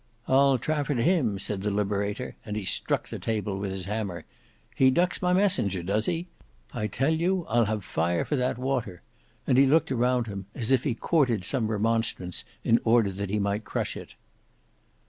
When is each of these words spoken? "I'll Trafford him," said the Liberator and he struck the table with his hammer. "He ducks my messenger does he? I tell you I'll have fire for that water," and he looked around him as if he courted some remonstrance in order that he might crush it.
"I'll 0.27 0.57
Trafford 0.57 0.97
him," 0.97 1.37
said 1.37 1.61
the 1.61 1.69
Liberator 1.69 2.35
and 2.43 2.55
he 2.57 2.65
struck 2.65 3.07
the 3.09 3.19
table 3.19 3.59
with 3.59 3.69
his 3.71 3.85
hammer. 3.85 4.25
"He 4.75 4.89
ducks 4.89 5.21
my 5.21 5.31
messenger 5.31 5.83
does 5.83 6.07
he? 6.07 6.25
I 6.73 6.87
tell 6.87 7.13
you 7.13 7.45
I'll 7.47 7.65
have 7.65 7.85
fire 7.85 8.25
for 8.25 8.35
that 8.35 8.57
water," 8.57 9.03
and 9.45 9.59
he 9.59 9.67
looked 9.67 9.91
around 9.91 10.25
him 10.25 10.47
as 10.55 10.71
if 10.71 10.85
he 10.85 10.95
courted 10.95 11.45
some 11.45 11.67
remonstrance 11.69 12.43
in 12.63 12.79
order 12.83 13.11
that 13.11 13.29
he 13.29 13.37
might 13.37 13.63
crush 13.63 13.95
it. 13.95 14.15